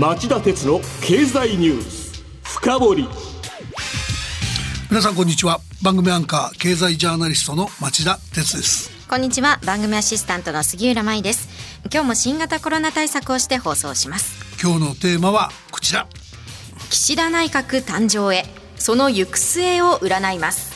[0.00, 3.08] 町田鉄の経済ニュース深掘り。
[4.88, 5.60] 皆さんこんにちは。
[5.82, 8.90] 番組アンカー経済ジャーナリストの町田鉄です。
[9.10, 9.60] こんにちは。
[9.66, 11.50] 番組アシスタントの杉浦舞です。
[11.92, 14.42] 今日も新型コロナ対策をして放送します。
[14.62, 16.08] 今日のテーマはこちら。
[16.88, 18.46] 岸田内閣誕生へ。
[18.76, 20.72] その行く末を占います。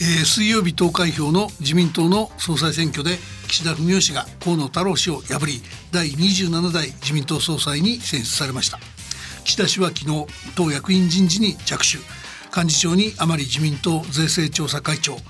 [0.00, 3.18] えー、水曜日投開票の自民党の総裁選挙で
[3.48, 5.60] 岸田文雄氏が河野太郎氏を破り
[5.90, 8.78] 第27代自民党総裁に選出されました。
[9.44, 11.98] 岸田氏は昨日党役員人事に着手。
[12.54, 15.20] 幹事長に甘利自民党税制調査会長、えー、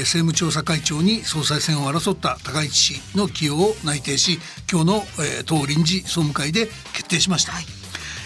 [0.00, 4.40] 政務調査会長に総裁選を争った高市氏の起用を内定し
[4.70, 7.64] 今日の、えー、党臨時総務会で決定しました、はい。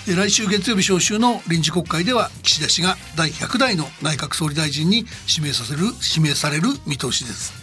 [0.07, 5.81] 来週月曜日召集の臨時国会では岸田氏が第100代の内閣総理大臣に指名させる
[6.17, 7.60] 指名される見通しです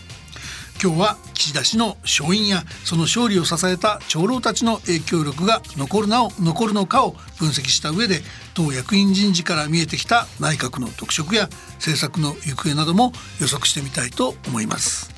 [0.82, 8.22] 今日は岸田氏の勝因やその勝利を支えた長老たちの影響力が残るなお残るのかを分析した上で
[8.54, 15.18] 党役員人事から見えてきた内閣の特色や政策の行方なども予測してみたいと思います。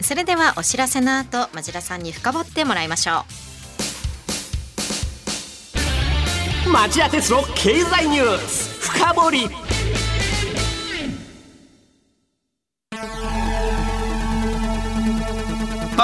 [0.00, 3.24] それではお知らせの後町田さんに深掘ってもらいましょ
[6.66, 9.65] う町田鉄の経済ニュース深掘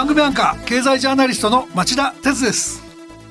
[0.02, 2.82] 番組アンカー経済ジャーナリストの町田鉄です。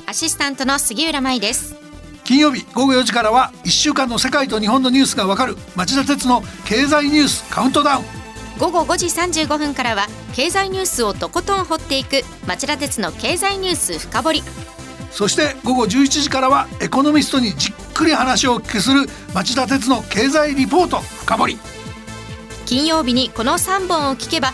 [0.05, 1.75] アシスタントの杉浦舞です。
[2.23, 8.05] 金曜日午後4時からは1週間の世界と日本のニュースがわかる町田鉄の経済ニュースカウントダウン。
[8.57, 14.43] 午後5時35分からは経済ニュースをとことん掘っていく町田鉄の経済ニュース深掘り。
[15.11, 21.59] そして午後11時からはエコノミストにじっくり話をお聞きする町田鉄の経済リポート深掘り。
[22.65, 24.53] 金曜日にこの3本を聞けば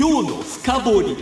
[0.00, 1.16] 今日の深掘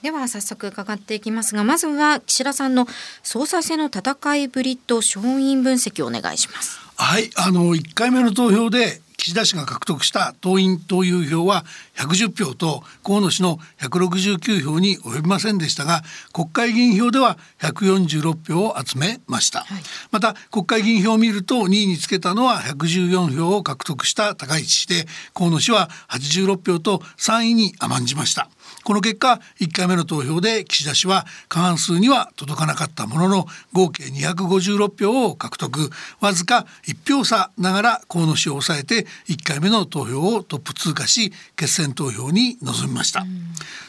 [0.00, 2.86] では早速伺っていきますがまずは岸田さんの
[3.22, 6.80] 総裁選の戦いぶりと勝因分析をお願いします。
[6.96, 11.64] はいあの1回目の投票で岸田氏が獲得した党員党友票は
[11.96, 16.02] 110票と河野氏の169票に及びませんでしたが
[16.32, 28.48] 国会議員票では146票を集めました、はい、また国会議員票を見ると2位につけたのは114票を獲得した高市氏で河野氏は86票と3位に甘んじました
[28.84, 35.90] この結果1回目の投票で岸田氏は過半数には届かなかったものの合計256票を獲得。
[36.20, 43.26] わずか1票差ながら河野氏を抑えて1回目の投票をトップ通過し決選投票に臨みました。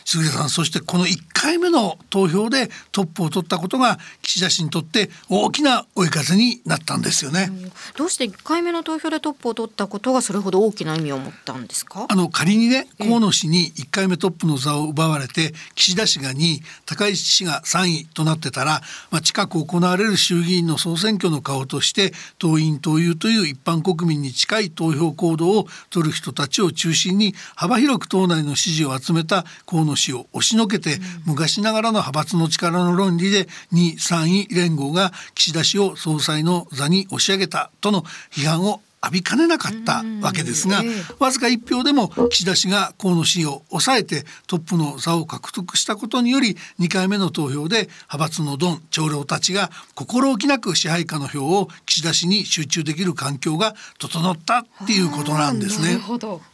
[0.06, 7.52] 杉田さんそしてこの1回目の投票でトップを取ったことが岸田氏にとって大きな追い風になったんですよね、
[7.96, 12.08] どうして1回目の投票でトップを取ったことがそれほど大きな意味を持ったんですか？
[12.10, 40.84] あの仮にね河野氏に1回目トップの座を奪われて岸田氏が2位高市氏が3位となってたら、まあ、近く行われる衆議院の総選挙の顔として党員党友という一般国民に近い投票行動を取る人たちを中心に幅広く党内の支持を集めた河野氏を押しのけて、昔ながらの派閥の力の論理で2位3位連合が岸田氏を総裁の座に押し上げたとの批判を浴びかねなかったわけですが、
[41.20, 56.00] わずか1票でも岸田氏が河野氏を抑えてトップの座を獲得したことにより2回目の投票で派閥のドン長老たちが心置きなく支配下の票を岸田氏に集中できる環境が整ったっていうことなんですね。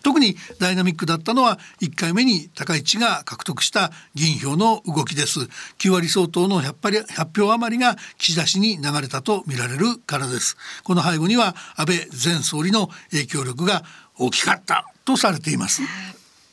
[0.04, 5.40] 特にダイナミックだったのは1回目に高市が獲得した議員票の動きです。
[5.80, 10.58] 9割相当の100票余りが岸田氏に流れたと見られるからです。
[10.84, 13.84] この背後には安倍前前総理の影響力が
[14.18, 15.82] 大きかったとされています。
[15.82, 15.92] やっ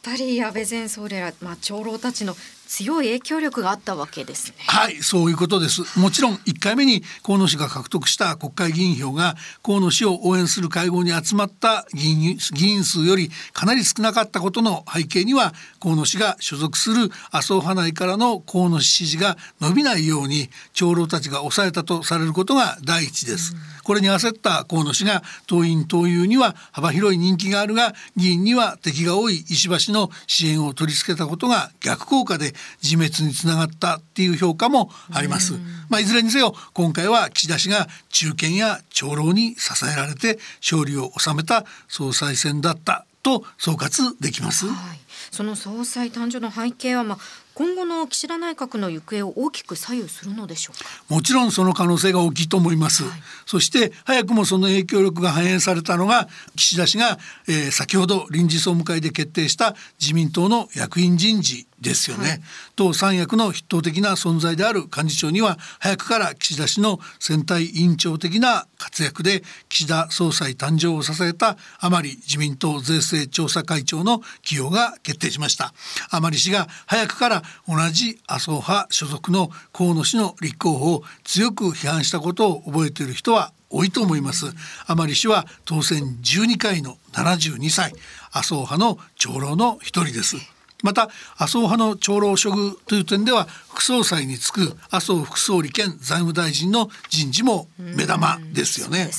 [0.03, 2.35] ぱり安倍前総理ら、まあ、長老たちの
[2.73, 4.55] 強い影響力があったわけですね。
[4.67, 23.55] はいそういうことですもちろん1回目に河野氏が獲得した国会議員票が河野氏を応援する会合に集まった議員議員数よりかなり少なかったことの背景には河野氏が所属する麻生派内からの河野氏支持が伸びないように長老たちが抑えたとされることが第一です。
[23.85, 35.55] これに焦った河野氏が党員党友には幅広い人気があるが議員には敵が多い石破氏の支援を取り付けたことが逆効果で自滅につながったっていう評価もあります。
[35.89, 44.67] まあ、いずれにせよ今回は岸田氏が中堅や長老に支えられて勝利を収めた総裁選だったと総括できます。
[44.67, 44.99] はい、
[45.31, 47.19] その総裁誕生の背景は、まあ、
[47.55, 50.85] 今後の岸田内閣の行方を大きく左右するのでしょうか？
[51.09, 53.13] もちろんその可能性が大きいと思います、はい、
[53.47, 57.19] そして早くもその影響力が反映されたのが岸田氏が、
[57.49, 62.41] えー、先ほど臨時総務会で決定した自民党の役員人事ですよね、はい、
[62.77, 75.75] 党三役の筆頭的な存在である幹事長には早くから岸田氏の選対委員長的な活躍で岸田総裁誕生を支えた甘利自民党税制調査会長の起用が決定しました。
[76.11, 84.47] 甘利氏が早くから同じ麻生派所属の河野氏の立候補を強く批判したことを覚えている人は多いと思います。
[84.87, 87.93] 甘利氏は当選12回の72歳。
[88.31, 90.37] 麻生派の長老の一人です。
[90.83, 99.07] また麻生派の長老処遇という点では副総裁に就く麻生副総理兼財務大臣の人事も目玉ですよね。
[99.07, 99.11] ね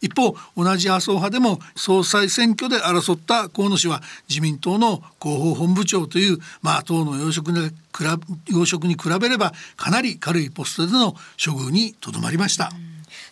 [0.00, 7.70] 一方同じ麻生派でも総裁選挙で争った河野氏は自民党の広報本部長というまあ党の要職に
[8.48, 12.72] 要職に比べればかなり軽いポストでの処遇にとどまりました。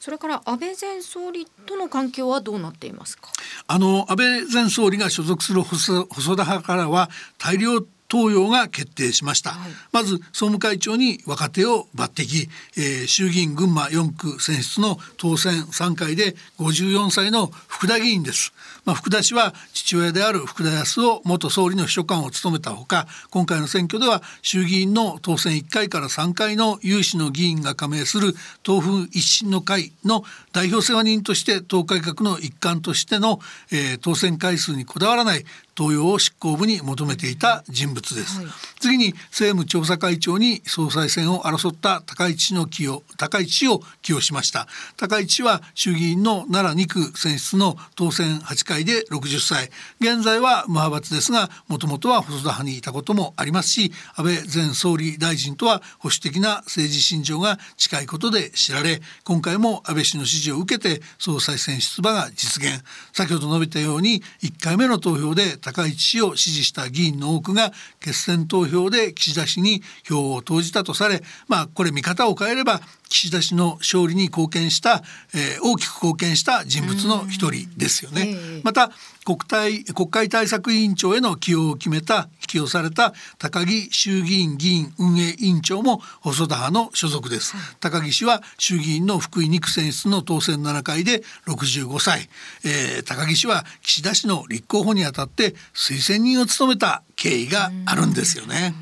[0.00, 3.31] それから安倍前総理との関係はどうなっていますか？
[3.67, 6.06] あの安倍前総理が所属する細
[6.37, 7.81] 田派からは大量
[8.11, 18.53] 登用が決定しました、はい、まず総務会長に若手を抜擢、えー、衆議院群馬4区選出の当選3回で54歳の福田議員です、
[18.85, 33.39] まあ、福田氏は父親である福田康夫元総理の秘書官を務めたほか今回の選挙では衆議院の当選1回から3回の有志の議員が加盟する党風一新の会の代表世話人として党改革の一環としての、
[33.71, 35.45] えー、当選回数にこだわらない
[35.77, 38.47] 登用を執行部に求めていた人物です、はい、
[38.81, 44.67] 次に政務調査会長に総裁選を争った高市氏の起用高市を起用しました。
[44.97, 49.71] 高市は衆議院の奈良2区選出の当選8回で60歳。
[50.00, 62.83] 現在は無派閥ですがもともとは細田派にいたこともありますし安倍前総理大臣とは保守的な政治信条が近いことで知られ今回も安倍氏の支持を受けて総裁選出馬が実現。
[63.12, 75.03] 先ほど述べたように1回目の投票で高市氏を支持した議員の多くが決選投票で岸田氏に票を投じたとされまあこれ見方を変えれば岸田氏の勝利に貢献した、
[75.35, 78.37] えー、大きく貢献した人物の一人ですよね。
[78.62, 78.91] また
[79.25, 92.29] 国対国会対策委員長への起用を決めた起用された高木衆議院議員運営委員長も細田派の所属です、高木氏は衆議院の福井2区選出の当選7回で65歳、
[92.65, 98.75] えー、高木氏は岸田氏の立候補にあたって推薦人を務めた経緯があるんですよね。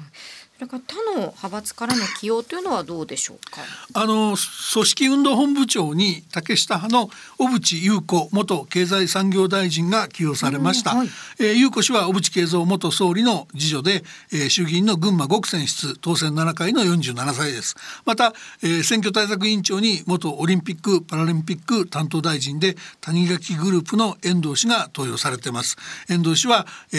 [0.58, 3.60] それから他の派閥からの起用というのはどうでしょうか？
[3.94, 4.36] あの
[4.72, 10.96] 組織運動本部長に竹下派の小渕優子元経済産業大臣が起用されました。
[10.96, 11.08] はい、
[11.38, 14.02] えー、優子氏は小渕恵三元総理の次女で、
[14.32, 17.76] えー、衆議院の群馬5区選出当選7回の47歳です。
[18.04, 25.76] また、えー、選挙対策委員長に元オリンピック・パラリンピック担当大臣で谷垣グループの遠藤氏が登用されています。
[26.08, 26.96] 遠藤氏は、え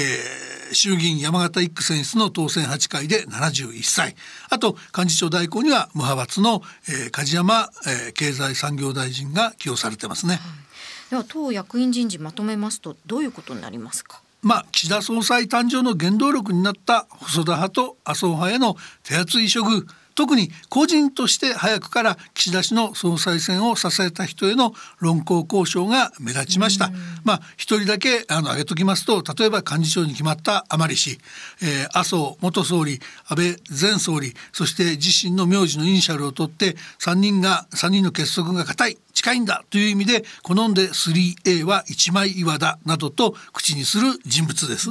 [0.72, 4.16] ー、衆議院山形1区選出の当選8回で7 71歳。
[4.50, 10.40] あと幹事長代行には無派閥の、えー、梶山、えー、経済産業大臣が起用されてますね、
[11.10, 14.22] では党役員人事まとめますとどういうことになりますか？
[14.42, 19.86] まあ、岸田総裁誕生の原動力になった細田派と麻生派への手厚い処遇
[20.20, 26.92] 特に個人として早くから岸田氏の総裁選を支えた人への論功交渉が目立ちました。
[27.24, 31.20] まあ一人だけあの挙げときますと例えば幹事長に決まった甘利氏、
[31.62, 33.00] えー、麻生元総理
[33.30, 44.90] 安倍前総理そして自身の名字のイニシャルを取って3人が3人の結束が固い近いんだという意味で好んで 3A は一枚岩だなどと口にする人物です。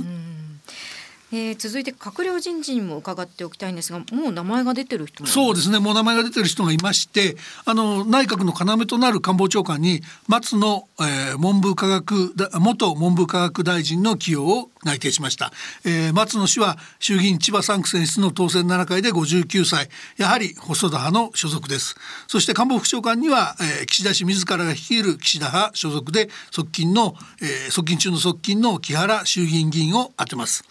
[1.31, 5.79] えー、続いて閣僚人事にも伺っておきたいんですがもう名前が出てる人そうですね。
[5.79, 15.53] もう名前が出てる人がいましてあの内閣の要となる官房長官に松野、えー、文部科学元文部科学大臣の起用を内定しました、
[15.85, 19.89] えー、松野氏は衆議院千葉3区選出の当選7回で59歳。
[20.17, 21.97] やはり細田派の所属です。
[22.27, 30.65] そして官房副長官には、えー、岸田氏自らが率いる岸田派所属で側近の、えー、側近中の側近の木原衆議院議員を充てます。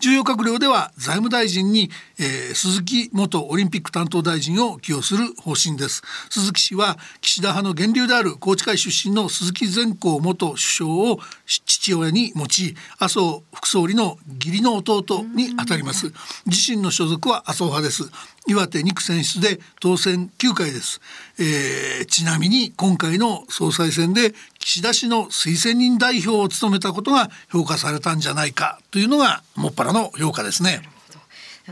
[0.00, 6.02] 重要閣僚では財務大臣に、えー、鈴木元オリンピック担当大臣を起用する方針です。
[6.30, 11.20] 鈴木氏は岸田派の源流である宏池会出身の鈴木善光元首相を
[11.58, 16.12] 父親に持ち麻生副総理の義理の弟にあたります。
[16.46, 18.10] 自身の所属は麻生派です。
[18.46, 21.00] 岩手2区選出で当選9回です、
[21.38, 30.80] えー、ちなみに今回の総裁選で岸田氏の推薦人代表を務めたことが評価されたんじゃないかというのがもっぱらの評価ですね。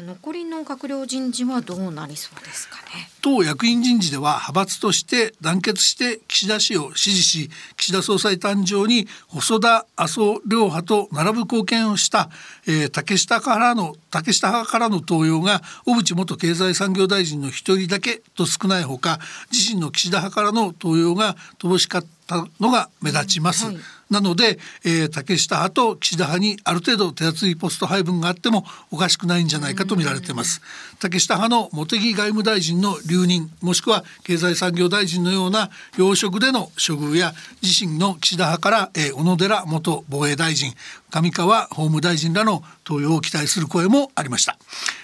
[0.00, 3.08] 残りの閣僚人事はどうなりそうですかね？
[3.20, 12.30] 党役員人事では派閥として団結して岸田氏を支持し岸田総裁誕生に細田麻生両派と並ぶ貢献をした、
[12.66, 19.18] えー、竹下からの竹下派からの登用が小渕元経済産業大臣の一人だけと少ないほか
[19.52, 22.08] 自身の岸田派からの登用が乏しかった
[22.60, 23.66] のが目立ちます。
[23.66, 30.62] うんはいなので、えー、竹下派と岸田派にある程度手厚いポスト配分があってもおかしくないんじゃないかと見られています。
[30.98, 40.72] 竹下派の茂木外務大臣の留任もしくは経済産業大臣のような要職での処遇や自身の岸田派から、えー、小野寺元防衛大臣
[41.10, 44.56] 上川法務大臣らの登用を期待する声もありました。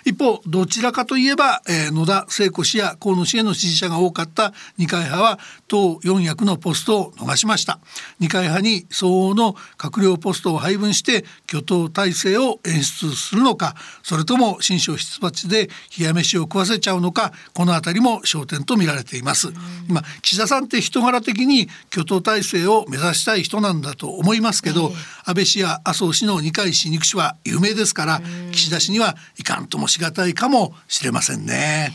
[0.06, 5.38] 一方どちらかといえば、えー、野田聖子氏や河野氏への支持者が多かった二階派は
[5.68, 7.78] 党4役のポストを逃しました。
[8.20, 19.52] 二階派に相応の閣僚ポストを配分して挙党体制を演出するのかそれとも新章出発で冷や飯を食わせちゃうのかこの辺りも焦点と見られています。
[19.88, 24.92] 今岸田さんって人柄的に挙党体制を目指したい人なんだと思いますけど、
[25.24, 28.20] 安倍氏や麻生氏の二階氏肉氏は有名ですから
[28.52, 31.92] 岸田氏にはいかんともしがたいかもしれませんね。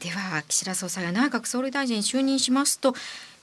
[0.00, 2.94] では岸田総裁が内閣総理大臣就任しますと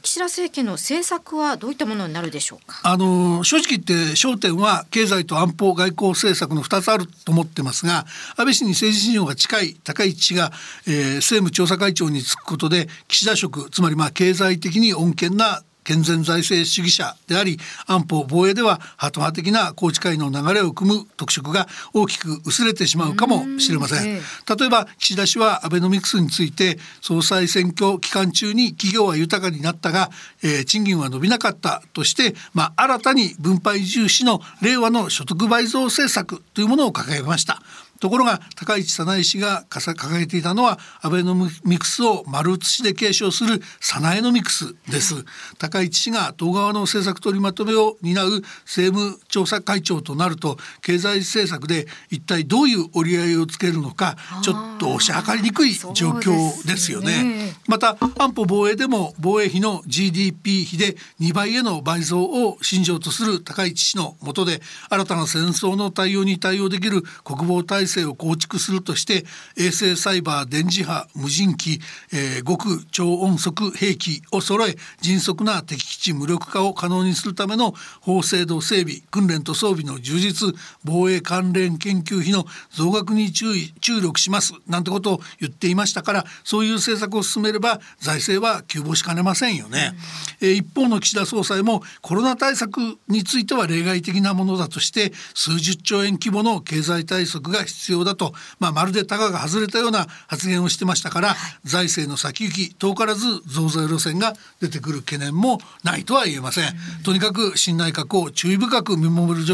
[0.02, 2.80] 岸田政権の政策はどういったものになるでしょうか？
[2.84, 8.06] あの正直言って焦点は経済と安保外交政策の2つあると思ってますが
[8.38, 10.52] 安倍氏に政治信用が近い高市氏が、
[10.88, 30.10] えー、政務調査会長に就くことで岸田職つまりまあ経済的に穏健な健全財政主義者であり安保防衛ではハト派的な宏池会の流れを組む特色が大きく薄れてしまうかもしれません、例えば岸田氏はアベノミクスについて総裁選挙期間中に企業は豊かになったが、
[30.44, 37.62] えー、賃金は伸びなかったとして、まあ、新たに分配重視の令和の所得倍増政策というものを掲げました
[38.00, 45.26] ところが高市早苗氏が掲げていたのはアベノミクスを丸写しで継承する早苗のミクスです、
[45.58, 69.26] 高市氏が党側の政策取りまとめを担う政務調査会長となると経済政策で一体どういう折り合いをつけるのかちょっと押し量りにくい状況ですよね、ね、また安保防衛でも防衛費の GDP 比で2倍への倍増を信条とする高市氏の下で新たな戦争の対応に対応できる国防体制を構築するとして
[69.58, 71.80] 衛星サイバー電磁波無人機、
[72.14, 80.54] えー、極超音速兵器を揃え迅速な敵基地無力化を可能にするための法制度整備訓練と装備の充実
[80.84, 89.94] 防衛関連研究費の増額に注意注力しますなんてことを言っていましたからそういう政策を進めれば財政は急募しかねませんよね、
[90.42, 109.46] うん、えー、一方の岸田総裁もコロナ対策については例外的なものだとして数十兆円規模の経済対策が必要だと、まあ、まるでたがが外れたような発言をしてましたから、はい、財政の先行き遠からず増税路線が出てくる懸念もないとは言えません、うん、とにかく新内閣を注意深く見守る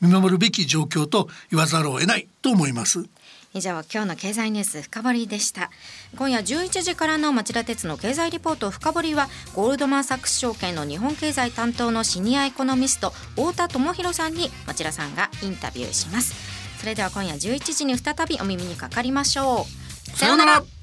[0.00, 3.08] 見守るべき状況と言わざるを得ないと思います。
[3.52, 5.70] 以上今日の経済ニュース深掘りでした。
[6.16, 16.49] 今夜11時からの町田鉄の経済リポート深掘りはゴールドマンサックス証券の日本経済担当のシニアエコノミスト太田智博さんに町田さんがインタビューします
[16.80, 20.10] それでは今夜11時に再びお耳にかかりましょう。
[20.16, 20.79] さようなら。